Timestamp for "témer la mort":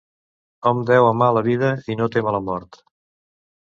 2.19-2.85